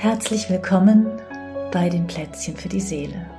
[0.00, 1.20] Herzlich willkommen
[1.72, 3.30] bei den Plätzchen für die Seele.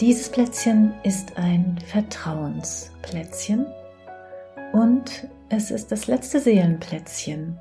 [0.00, 3.66] Dieses Plätzchen ist ein Vertrauensplätzchen
[4.72, 7.58] und es ist das letzte Seelenplätzchen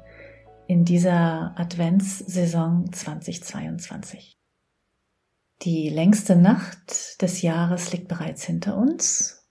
[0.68, 4.40] in dieser Adventssaison 2022.
[5.64, 9.46] Die längste Nacht des Jahres liegt bereits hinter uns.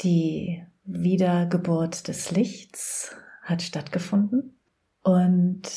[0.00, 4.58] Die Wiedergeburt des Lichts hat stattgefunden
[5.02, 5.68] und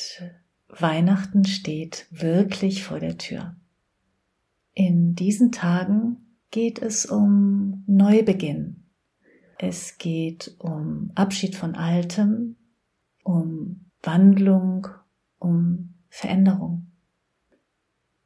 [0.68, 3.56] Weihnachten steht wirklich vor der Tür.
[4.74, 6.18] In diesen Tagen
[6.50, 8.84] geht es um Neubeginn.
[9.58, 12.56] Es geht um Abschied von Altem,
[13.22, 14.88] um Wandlung,
[15.38, 16.86] um Veränderung.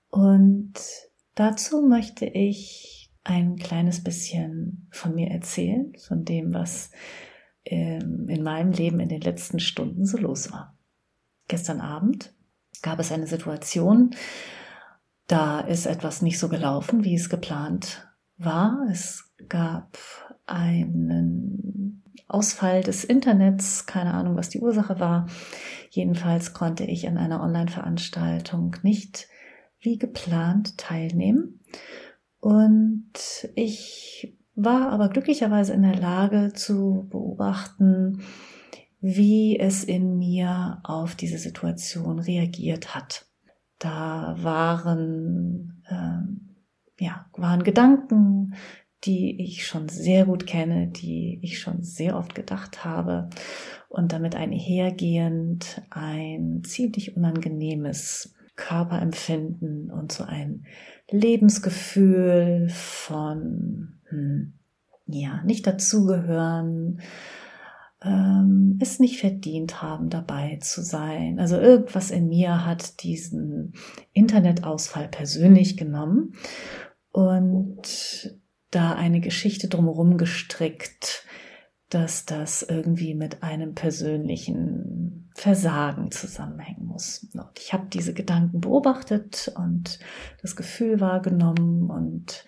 [0.09, 0.75] Und
[1.35, 6.91] dazu möchte ich ein kleines bisschen von mir erzählen, von dem, was
[7.65, 10.77] ähm, in meinem Leben in den letzten Stunden so los war.
[11.51, 12.33] Gestern Abend
[12.81, 14.15] gab es eine Situation,
[15.27, 18.87] da ist etwas nicht so gelaufen, wie es geplant war.
[18.89, 19.99] Es gab
[20.47, 25.27] einen Ausfall des Internets, keine Ahnung, was die Ursache war.
[25.91, 29.27] Jedenfalls konnte ich an einer Online-Veranstaltung nicht
[29.81, 31.65] wie geplant teilnehmen.
[32.39, 33.13] Und
[33.57, 38.23] ich war aber glücklicherweise in der Lage zu beobachten,
[39.01, 43.27] wie es in mir auf diese Situation reagiert hat.
[43.79, 46.57] Da waren, ähm,
[46.99, 48.55] ja, waren Gedanken,
[49.05, 53.31] die ich schon sehr gut kenne, die ich schon sehr oft gedacht habe
[53.89, 60.67] und damit einhergehend ein ziemlich unangenehmes Körperempfinden und so ein
[61.11, 64.53] Lebensgefühl von, hm,
[65.07, 67.01] ja, nicht dazugehören,
[68.03, 71.39] ähm, es nicht verdient haben, dabei zu sein.
[71.39, 73.75] Also irgendwas in mir hat diesen
[74.13, 76.35] Internetausfall persönlich genommen
[77.13, 78.39] und
[78.71, 81.25] da eine Geschichte drumherum gestrickt,
[81.89, 87.27] dass das irgendwie mit einem persönlichen Versagen zusammenhängen muss.
[87.35, 89.99] Und ich habe diese Gedanken beobachtet und
[90.41, 92.45] das Gefühl wahrgenommen und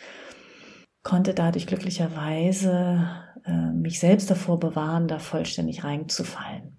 [1.03, 3.09] konnte dadurch glücklicherweise
[3.45, 6.77] äh, mich selbst davor bewahren, da vollständig reinzufallen.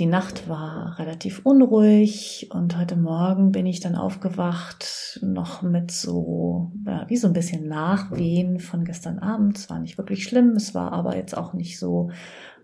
[0.00, 6.72] Die Nacht war relativ unruhig und heute Morgen bin ich dann aufgewacht, noch mit so,
[6.84, 9.56] ja, wie so ein bisschen Nachwehen von gestern Abend.
[9.56, 12.10] Es war nicht wirklich schlimm, es war aber jetzt auch nicht so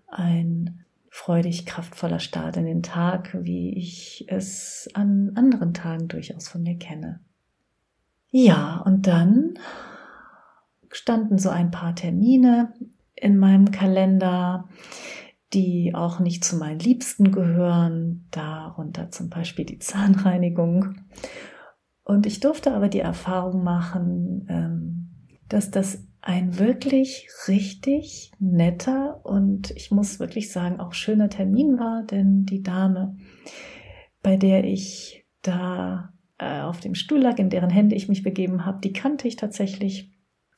[0.09, 6.63] ein freudig kraftvoller Start in den Tag, wie ich es an anderen Tagen durchaus von
[6.63, 7.21] mir kenne.
[8.29, 9.53] Ja, und dann
[10.91, 12.73] standen so ein paar Termine
[13.15, 14.67] in meinem Kalender,
[15.53, 20.95] die auch nicht zu meinen Liebsten gehören, darunter zum Beispiel die Zahnreinigung.
[22.03, 25.09] Und ich durfte aber die Erfahrung machen, ähm,
[25.49, 32.03] dass das ein wirklich richtig netter und ich muss wirklich sagen auch schöner Termin war,
[32.03, 33.17] denn die Dame,
[34.21, 38.65] bei der ich da äh, auf dem Stuhl lag, in deren Hände ich mich begeben
[38.65, 40.11] habe, die kannte ich tatsächlich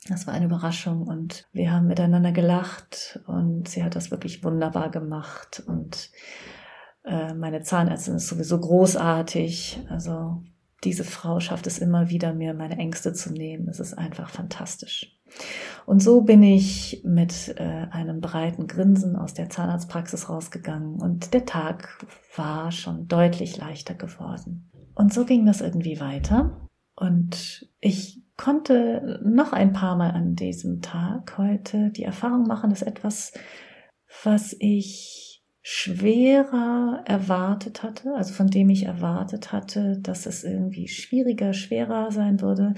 [0.10, 4.92] das war eine Überraschung und wir haben miteinander gelacht und sie hat das wirklich wunderbar
[4.92, 6.10] gemacht und
[7.06, 9.82] äh, meine Zahnärztin ist sowieso großartig.
[9.90, 10.44] Also
[10.84, 13.68] diese Frau schafft es immer wieder, mir meine Ängste zu nehmen.
[13.70, 15.20] Es ist einfach fantastisch.
[15.86, 21.46] Und so bin ich mit äh, einem breiten Grinsen aus der Zahnarztpraxis rausgegangen und der
[21.46, 22.06] Tag
[22.36, 24.70] war schon deutlich leichter geworden.
[24.96, 26.70] Und so ging das irgendwie weiter.
[26.96, 32.82] Und ich konnte noch ein paar Mal an diesem Tag heute die Erfahrung machen, dass
[32.82, 33.34] etwas,
[34.24, 41.54] was ich schwerer erwartet hatte, also von dem ich erwartet hatte, dass es irgendwie schwieriger,
[41.54, 42.74] schwerer sein würde,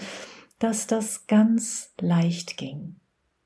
[0.59, 2.99] dass das ganz leicht ging.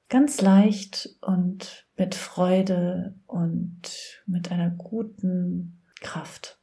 [0.10, 6.59] Ganz leicht und mit Freude und mit einer guten Kraft.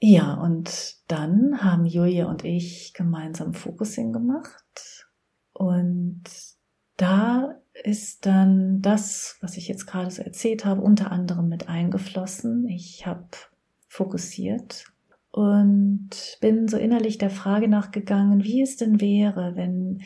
[0.00, 5.06] Ja, und dann haben Julia und ich gemeinsam Focusing gemacht.
[5.52, 6.22] Und
[6.96, 12.68] da ist dann das, was ich jetzt gerade so erzählt habe, unter anderem mit eingeflossen.
[12.68, 13.26] Ich habe
[13.88, 14.84] fokussiert
[15.32, 16.10] und
[16.40, 20.02] bin so innerlich der Frage nachgegangen, wie es denn wäre, wenn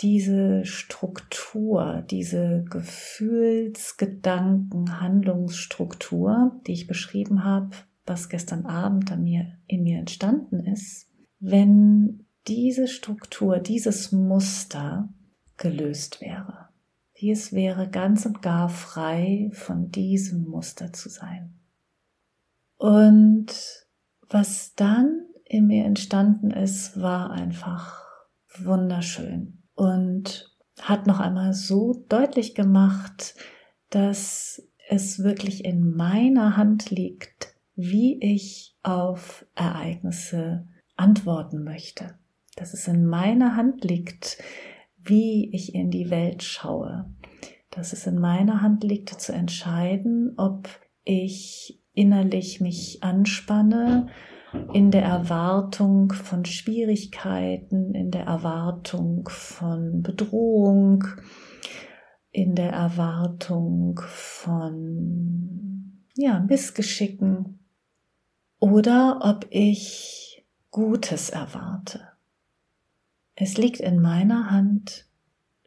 [0.00, 7.70] diese Struktur, diese Gefühls-, Gedanken-, Handlungsstruktur, die ich beschrieben habe,
[8.04, 11.08] was gestern Abend an mir, in mir entstanden ist,
[11.38, 15.12] wenn diese Struktur, dieses Muster
[15.56, 16.68] gelöst wäre.
[17.14, 21.60] Wie es wäre, ganz und gar frei von diesem Muster zu sein.
[22.76, 23.54] Und
[24.28, 28.02] was dann in mir entstanden ist, war einfach
[28.58, 30.50] wunderschön und
[30.80, 33.36] hat noch einmal so deutlich gemacht,
[33.90, 40.66] dass es wirklich in meiner Hand liegt, wie ich auf Ereignisse
[40.96, 42.14] antworten möchte.
[42.56, 44.38] Dass es in meiner Hand liegt,
[44.98, 47.10] wie ich in die Welt schaue.
[47.70, 50.68] Dass es in meiner Hand liegt zu entscheiden, ob
[51.04, 54.08] ich innerlich mich anspanne
[54.74, 61.04] in der Erwartung von Schwierigkeiten, in der Erwartung von Bedrohung,
[62.30, 67.61] in der Erwartung von ja, Missgeschicken
[68.62, 72.12] oder ob ich Gutes erwarte.
[73.34, 75.08] Es liegt in meiner Hand,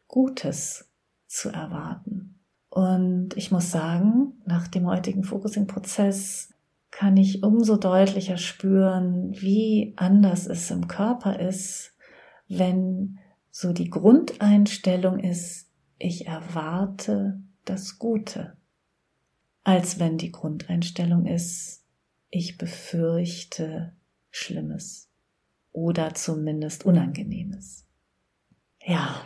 [0.08, 0.90] Gutes
[1.26, 2.40] zu erwarten.
[2.70, 6.54] Und ich muss sagen, nach dem heutigen Focusing-Prozess
[6.90, 11.92] kann ich umso deutlicher spüren, wie anders es im Körper ist,
[12.48, 13.18] wenn
[13.50, 15.68] so die Grundeinstellung ist,
[15.98, 18.56] ich erwarte das Gute,
[19.64, 21.82] als wenn die Grundeinstellung ist,
[22.36, 23.94] ich befürchte
[24.30, 25.10] Schlimmes
[25.72, 27.86] oder zumindest Unangenehmes.
[28.84, 29.22] Ja,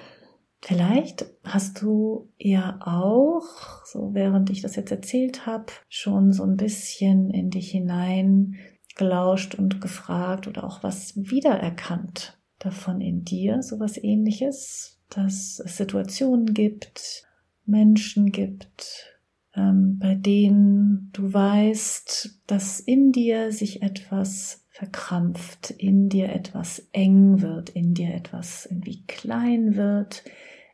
[0.63, 6.57] vielleicht hast du ja auch, so während ich das jetzt erzählt habe, schon so ein
[6.57, 8.57] bisschen in dich hinein
[8.97, 16.55] gelauscht und gefragt oder auch was wiedererkannt davon in dir, sowas ähnliches, dass es Situationen
[16.55, 17.25] gibt,
[17.67, 19.10] Menschen gibt,
[19.53, 27.71] bei denen du weißt, dass in dir sich etwas verkrampft, in dir etwas eng wird,
[27.71, 30.25] in dir etwas irgendwie klein wird,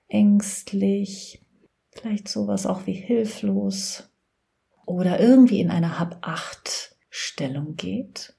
[0.08, 1.42] ängstlich,
[1.90, 4.10] vielleicht sowas auch wie hilflos
[4.84, 8.36] oder irgendwie in eine Hab-Acht-Stellung geht.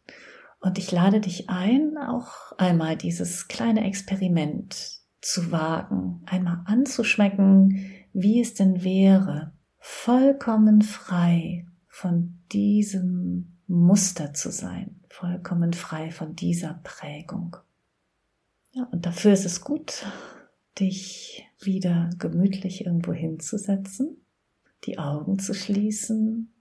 [0.62, 8.40] Und ich lade dich ein, auch einmal dieses kleine Experiment zu wagen, einmal anzuschmecken, wie
[8.40, 9.52] es denn wäre,
[9.88, 17.56] vollkommen frei von diesem Muster zu sein, vollkommen frei von dieser Prägung.
[18.74, 20.06] Ja, und dafür ist es gut,
[20.78, 24.18] dich wieder gemütlich irgendwo hinzusetzen,
[24.84, 26.54] die Augen zu schließen,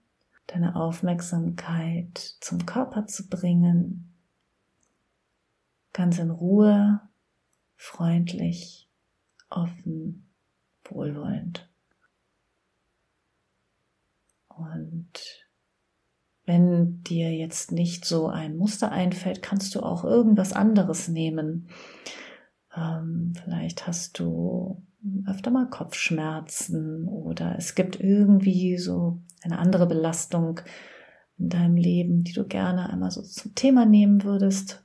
[0.47, 4.13] deine Aufmerksamkeit zum Körper zu bringen,
[5.91, 7.01] ganz in Ruhe
[7.75, 8.89] freundlich,
[9.49, 10.29] offen,
[10.85, 11.69] wohlwollend.
[14.57, 15.11] Und
[16.45, 21.69] wenn dir jetzt nicht so ein Muster einfällt, kannst du auch irgendwas anderes nehmen.
[22.75, 24.83] Ähm, vielleicht hast du
[25.27, 30.59] öfter mal Kopfschmerzen oder es gibt irgendwie so eine andere Belastung
[31.37, 34.83] in deinem Leben, die du gerne einmal so zum Thema nehmen würdest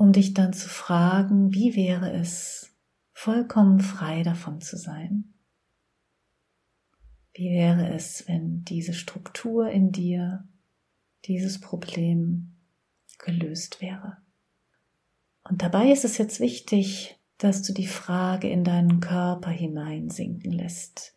[0.00, 2.74] um dich dann zu fragen, wie wäre es,
[3.12, 5.34] vollkommen frei davon zu sein?
[7.32, 10.48] Wie wäre es, wenn diese Struktur in dir,
[11.26, 12.56] dieses Problem
[13.18, 14.18] gelöst wäre?
[15.48, 21.14] Und dabei ist es jetzt wichtig, dass du die Frage in deinen Körper hineinsinken lässt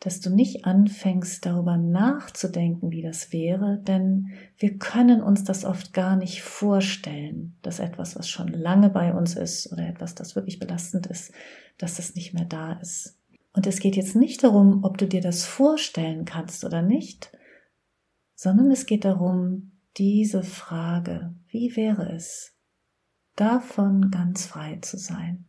[0.00, 5.92] dass du nicht anfängst darüber nachzudenken, wie das wäre, denn wir können uns das oft
[5.92, 10.58] gar nicht vorstellen, dass etwas, was schon lange bei uns ist oder etwas, das wirklich
[10.58, 11.32] belastend ist,
[11.76, 13.18] dass das nicht mehr da ist.
[13.52, 17.32] Und es geht jetzt nicht darum, ob du dir das vorstellen kannst oder nicht,
[18.34, 22.56] sondern es geht darum, diese Frage, wie wäre es,
[23.34, 25.46] davon ganz frei zu sein?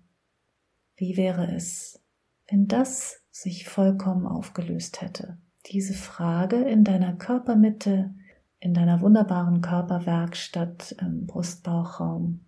[0.95, 2.03] Wie wäre es,
[2.49, 5.37] wenn das sich vollkommen aufgelöst hätte.
[5.67, 8.13] Diese Frage in deiner Körpermitte,
[8.59, 12.45] in deiner wunderbaren Körperwerkstatt im Brustbauchraum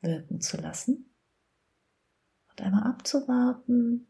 [0.00, 1.12] wirken zu lassen
[2.50, 4.06] und einmal abzuwarten,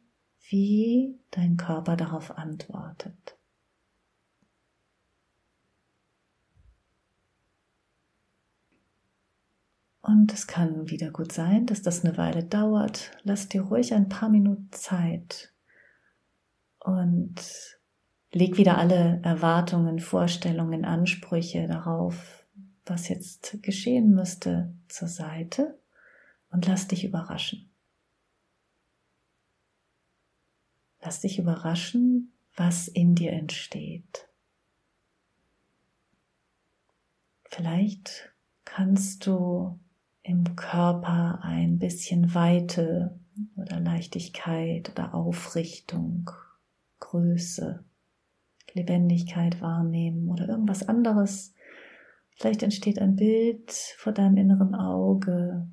[0.48, 3.36] wie dein Körper darauf antwortet.
[10.02, 13.12] Und es kann wieder gut sein, dass das eine Weile dauert.
[13.22, 15.52] Lass dir ruhig ein paar Minuten Zeit,
[16.80, 17.34] und
[18.32, 22.46] leg wieder alle Erwartungen, Vorstellungen, Ansprüche darauf,
[22.86, 25.78] was jetzt geschehen müsste, zur Seite
[26.50, 27.69] und lass dich überraschen.
[31.02, 34.28] Lass dich überraschen, was in dir entsteht.
[37.44, 38.32] Vielleicht
[38.64, 39.78] kannst du
[40.22, 43.18] im Körper ein bisschen Weite
[43.56, 46.30] oder Leichtigkeit oder Aufrichtung
[47.00, 47.82] Größe,
[48.74, 51.54] Lebendigkeit wahrnehmen oder irgendwas anderes
[52.40, 55.68] Vielleicht entsteht ein Bild vor deinem inneren Auge.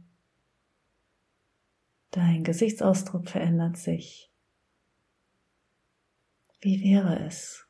[2.11, 4.26] Dein Gesichtsausdruck verändert sich.
[6.59, 7.67] Wie wäre es,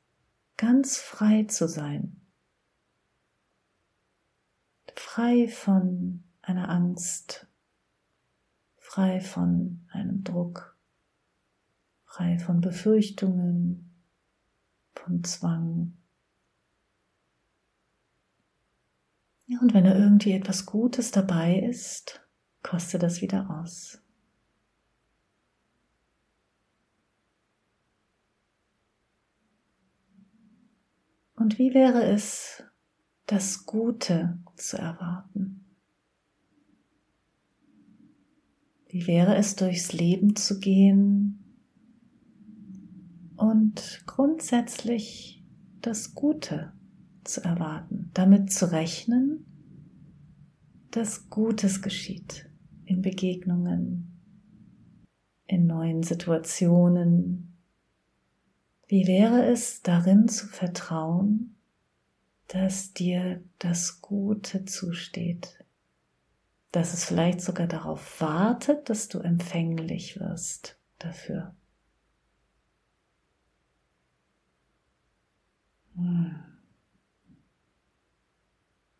[0.56, 2.22] ganz frei zu sein?
[4.96, 7.48] Frei von einer Angst,
[8.77, 10.77] frei von einem Druck,
[12.06, 14.03] frei von Befürchtungen,
[14.96, 15.98] von Zwang.
[19.48, 22.22] Ja, und wenn da irgendwie etwas Gutes dabei ist,
[22.63, 24.01] koste das wieder aus.
[31.38, 32.63] Und wie wäre es,
[33.27, 35.65] das Gute zu erwarten?
[38.88, 41.44] Wie wäre es, durchs Leben zu gehen
[43.36, 45.46] und grundsätzlich
[45.82, 46.74] das Gute
[47.24, 49.46] zu erwarten, damit zu rechnen,
[50.89, 52.50] dass Gutes geschieht
[52.86, 54.20] in Begegnungen,
[55.46, 57.47] in neuen Situationen.
[58.88, 61.58] Wie wäre es darin zu vertrauen,
[62.48, 65.58] dass dir das Gute zusteht,
[66.72, 71.56] dass es vielleicht sogar darauf wartet, dass du empfänglich wirst dafür.
[75.96, 76.36] Hm.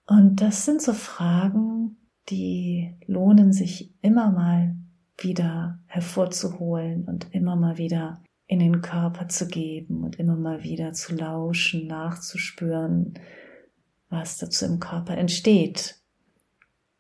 [0.08, 1.98] Und das sind so Fragen,
[2.30, 4.76] die lohnen sich immer mal
[5.18, 10.94] wieder hervorzuholen und immer mal wieder in den Körper zu geben und immer mal wieder
[10.94, 13.14] zu lauschen, nachzuspüren,
[14.10, 16.00] was dazu im Körper entsteht.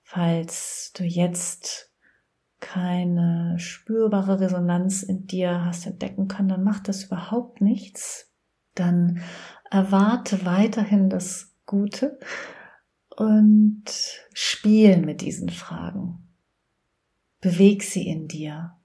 [0.03, 1.91] Falls du jetzt
[2.59, 8.31] keine spürbare Resonanz in dir hast entdecken können, dann macht das überhaupt nichts.
[8.75, 9.21] Dann
[9.69, 12.19] erwarte weiterhin das Gute
[13.15, 13.83] und
[14.33, 16.27] spiel mit diesen Fragen.
[17.41, 18.75] Beweg sie in dir.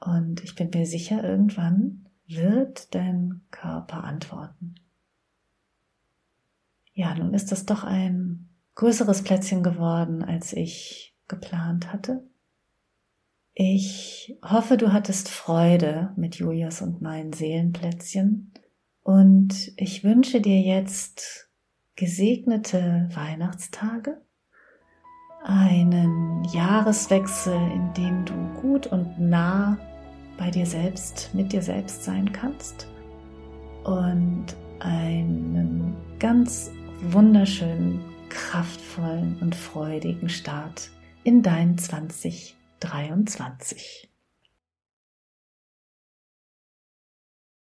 [0.00, 4.74] Und ich bin mir sicher, irgendwann wird dein Körper antworten.
[6.92, 12.24] Ja, nun ist das doch ein größeres Plätzchen geworden, als ich geplant hatte.
[13.54, 18.52] Ich hoffe, du hattest Freude mit Julias und meinen Seelenplätzchen
[19.02, 21.50] und ich wünsche dir jetzt
[21.94, 24.20] gesegnete Weihnachtstage,
[25.44, 29.78] einen Jahreswechsel, in dem du gut und nah
[30.38, 32.88] bei dir selbst, mit dir selbst sein kannst
[33.84, 34.46] und
[34.80, 36.72] einen ganz
[37.02, 40.90] wunderschönen, kraftvollen und freudigen Start
[41.22, 44.10] in dein 2023.